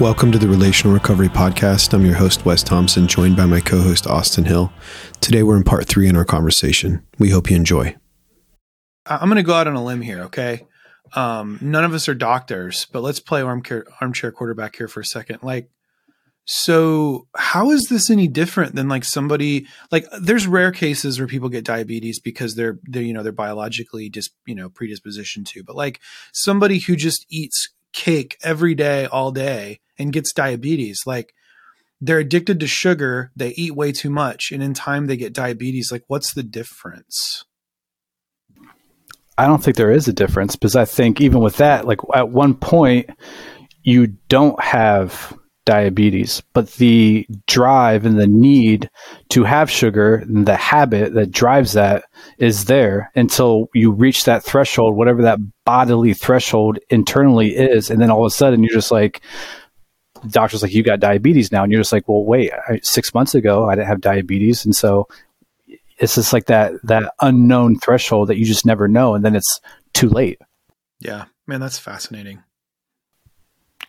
[0.00, 1.92] Welcome to the Relational Recovery Podcast.
[1.92, 4.72] I'm your host, Wes Thompson, joined by my co host, Austin Hill.
[5.20, 7.04] Today, we're in part three in our conversation.
[7.18, 7.96] We hope you enjoy.
[9.06, 10.68] I'm going to go out on a limb here, okay?
[11.14, 15.04] Um, none of us are doctors, but let's play armchair, armchair quarterback here for a
[15.04, 15.40] second.
[15.42, 15.68] Like,
[16.44, 21.48] so how is this any different than like somebody like there's rare cases where people
[21.48, 25.76] get diabetes because they're they're you know they're biologically just you know predisposition to but
[25.76, 26.00] like
[26.32, 31.00] somebody who just eats cake every day all day and gets diabetes.
[31.06, 31.32] Like
[32.00, 35.90] they're addicted to sugar, they eat way too much, and in time they get diabetes.
[35.90, 37.44] Like, what's the difference?
[39.36, 42.28] I don't think there is a difference because I think even with that, like at
[42.28, 43.10] one point,
[43.82, 48.90] you don't have diabetes, but the drive and the need
[49.28, 52.04] to have sugar and the habit that drives that
[52.38, 57.90] is there until you reach that threshold, whatever that bodily threshold internally is.
[57.90, 59.20] And then all of a sudden you're just like,
[60.22, 61.62] the doctor's like, you got diabetes now.
[61.62, 64.64] And you're just like, well, wait, I, six months ago, I didn't have diabetes.
[64.64, 65.08] And so
[65.98, 69.14] it's just like that, that unknown threshold that you just never know.
[69.14, 69.60] And then it's
[69.94, 70.40] too late.
[71.00, 72.42] Yeah, man, that's fascinating.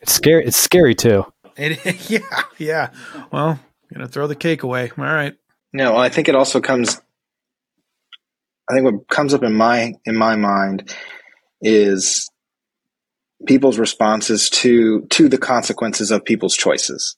[0.00, 0.44] It's scary.
[0.44, 1.24] It's scary too.
[1.56, 2.90] It, yeah, yeah.
[3.32, 3.58] Well,
[3.92, 4.90] gonna throw the cake away.
[4.96, 5.34] All right.
[5.72, 7.00] No, I think it also comes.
[8.68, 10.94] I think what comes up in my in my mind
[11.60, 12.28] is
[13.46, 17.16] people's responses to to the consequences of people's choices.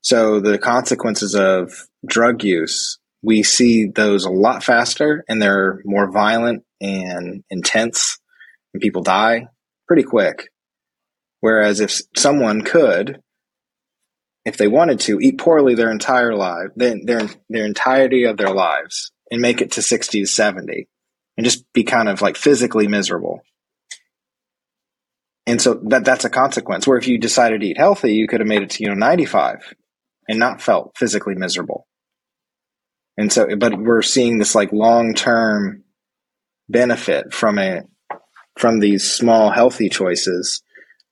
[0.00, 1.72] So the consequences of
[2.06, 8.18] drug use, we see those a lot faster and they're more violent and intense
[8.72, 9.46] and people die
[9.86, 10.48] pretty quick.
[11.40, 13.20] Whereas if someone could
[14.44, 18.52] if they wanted to, eat poorly their entire life, their, their, their entirety of their
[18.52, 20.86] lives and make it to 60 to 70
[21.36, 23.42] and just be kind of like physically miserable.
[25.46, 26.86] And so that that's a consequence.
[26.86, 28.94] Where if you decided to eat healthy, you could have made it to, you know,
[28.94, 29.74] 95
[30.28, 31.86] and not felt physically miserable.
[33.16, 35.84] And so, but we're seeing this like long term
[36.68, 37.82] benefit from a,
[38.56, 40.62] from these small healthy choices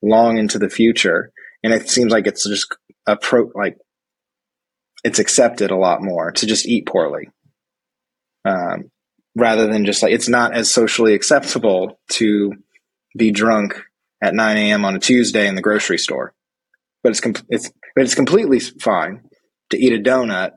[0.01, 1.31] long into the future.
[1.63, 2.67] And it seems like it's just
[3.07, 3.77] a pro like
[5.05, 7.29] it's accepted a lot more to just eat poorly
[8.45, 8.91] um,
[9.37, 12.53] rather than just like it's not as socially acceptable to
[13.17, 13.83] be drunk
[14.23, 14.85] at 9 a.m.
[14.85, 16.33] on a Tuesday in the grocery store,
[17.03, 19.23] but it's com- it's but it's completely fine
[19.71, 20.53] to eat a donut,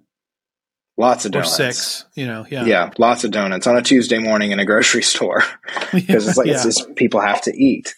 [0.98, 4.20] lots of donuts, or six, you know, yeah, yeah, lots of donuts on a Tuesday
[4.20, 5.44] morning in a grocery store
[5.94, 6.54] because it's like yeah.
[6.54, 7.96] it's just people have to eat.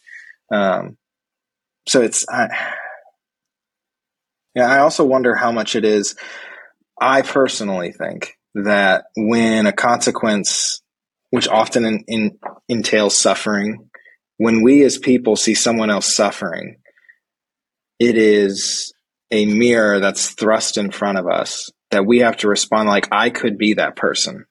[0.52, 0.98] Um,
[1.88, 2.48] so it's I,
[4.56, 6.16] yeah, I also wonder how much it is.
[7.00, 10.82] I personally think that when a consequence,
[11.30, 13.90] which often in, in, entails suffering,
[14.38, 16.78] when we as people see someone else suffering,
[18.00, 18.94] it is
[19.32, 23.30] a mirror that's thrust in front of us that we have to respond like I
[23.30, 24.46] could be that person.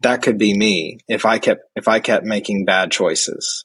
[0.00, 3.64] That could be me if I kept if I kept making bad choices.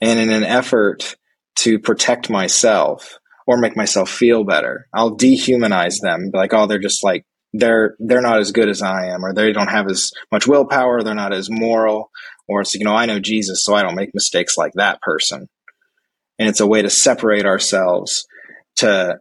[0.00, 1.16] And in an effort
[1.60, 4.88] to protect myself, or make myself feel better.
[4.92, 7.24] I'll dehumanize them, like, oh, they're just like
[7.58, 11.02] they're they're not as good as I am, or they don't have as much willpower,
[11.02, 12.10] they're not as moral,
[12.48, 15.48] or it's you know, I know Jesus, so I don't make mistakes like that person.
[16.38, 18.26] And it's a way to separate ourselves
[18.76, 19.18] to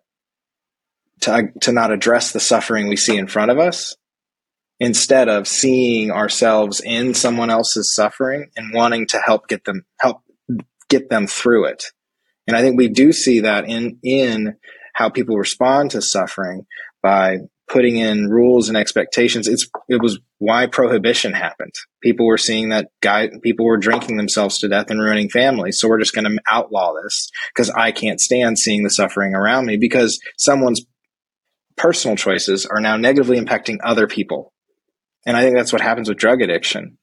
[1.21, 3.95] to to not address the suffering we see in front of us
[4.79, 10.21] instead of seeing ourselves in someone else's suffering and wanting to help get them help
[10.89, 11.85] get them through it
[12.47, 14.55] and I think we do see that in, in
[14.93, 16.65] how people respond to suffering
[17.01, 19.47] by putting in rules and expectations.
[19.47, 21.73] It's, it was why prohibition happened.
[22.01, 25.79] People were seeing that guy, people were drinking themselves to death and ruining families.
[25.79, 29.65] So we're just going to outlaw this because I can't stand seeing the suffering around
[29.65, 30.85] me because someone's
[31.75, 34.53] personal choices are now negatively impacting other people.
[35.25, 36.97] And I think that's what happens with drug addiction.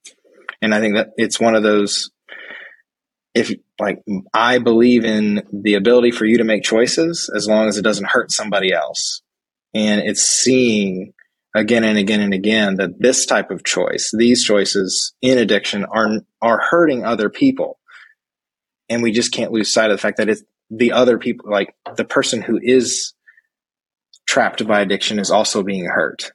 [0.60, 2.10] And I think that it's one of those
[3.34, 3.98] if like
[4.34, 8.10] I believe in the ability for you to make choices as long as it doesn't
[8.10, 9.22] hurt somebody else.
[9.74, 11.12] And it's seeing
[11.54, 16.20] again and again and again that this type of choice, these choices in addiction are
[16.40, 17.78] are hurting other people.
[18.88, 21.74] And we just can't lose sight of the fact that it's the other people like
[21.96, 23.14] the person who is
[24.26, 26.32] trapped by addiction is also being hurt.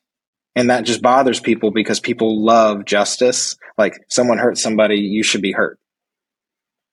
[0.56, 3.56] And that just bothers people because people love justice.
[3.78, 5.80] Like someone hurt somebody, you should be hurt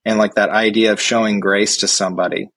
[0.04, 2.48] and like that idea of showing grace to somebody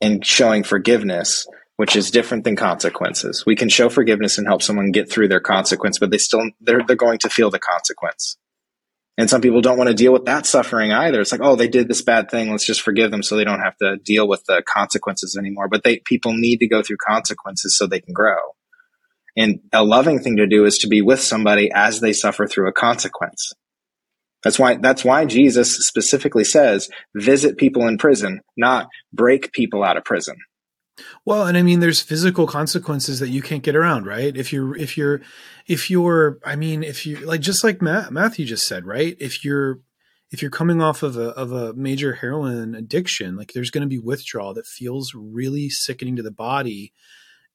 [0.00, 1.46] and showing forgiveness
[1.82, 5.40] which is different than consequences we can show forgiveness and help someone get through their
[5.40, 8.36] consequence but they still they're, they're going to feel the consequence
[9.18, 11.20] And some people don't want to deal with that suffering either.
[11.20, 12.50] It's like, oh, they did this bad thing.
[12.50, 15.68] Let's just forgive them so they don't have to deal with the consequences anymore.
[15.68, 18.38] But they, people need to go through consequences so they can grow.
[19.36, 22.68] And a loving thing to do is to be with somebody as they suffer through
[22.68, 23.52] a consequence.
[24.42, 29.98] That's why, that's why Jesus specifically says, visit people in prison, not break people out
[29.98, 30.36] of prison.
[31.24, 34.36] Well, and I mean, there's physical consequences that you can't get around, right?
[34.36, 35.22] If you're, if you're,
[35.66, 39.16] if you're, I mean, if you like, just like Matt, Matthew just said, right?
[39.18, 39.80] If you're,
[40.32, 43.88] if you're coming off of a of a major heroin addiction, like there's going to
[43.88, 46.92] be withdrawal that feels really sickening to the body,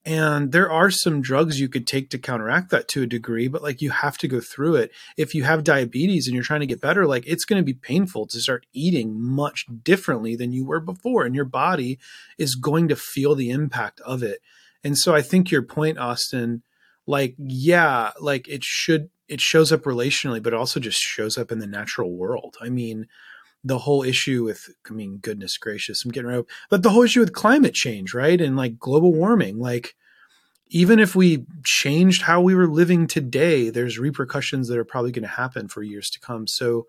[0.07, 3.61] and there are some drugs you could take to counteract that to a degree, but
[3.61, 4.91] like you have to go through it.
[5.17, 7.73] If you have diabetes and you're trying to get better, like it's going to be
[7.73, 11.99] painful to start eating much differently than you were before, and your body
[12.37, 14.39] is going to feel the impact of it.
[14.81, 16.63] And so I think your point, Austin,
[17.05, 21.59] like, yeah, like it should, it shows up relationally, but also just shows up in
[21.59, 22.55] the natural world.
[22.61, 23.07] I mean,
[23.67, 27.19] the whole issue with i mean goodness gracious i'm getting right but the whole issue
[27.19, 29.95] with climate change right and like global warming like
[30.69, 35.23] even if we changed how we were living today there's repercussions that are probably going
[35.23, 36.47] to happen for years to come.
[36.47, 36.87] So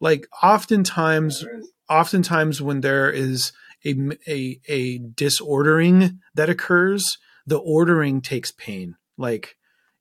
[0.00, 1.44] like oftentimes
[1.88, 3.52] oftentimes when there is
[3.84, 3.94] a,
[4.28, 8.96] a a disordering that occurs the ordering takes pain.
[9.18, 9.56] Like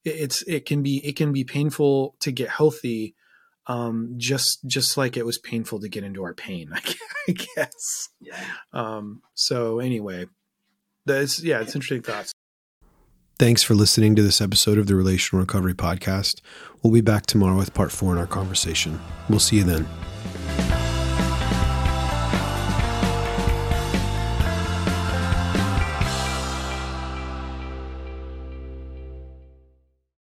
[0.06, 3.16] it's it can be it can be painful to get healthy
[3.70, 6.72] um, just just like it was painful to get into our pain,
[7.28, 8.10] I guess.
[8.20, 8.44] Yeah.
[8.74, 10.26] Um, so anyway,
[11.06, 12.34] that's yeah, it's interesting thoughts.
[13.38, 16.42] Thanks for listening to this episode of the Relational Recovery Podcast.
[16.84, 19.00] We'll be back tomorrow with part four in our conversation.
[19.30, 19.88] We'll see you then.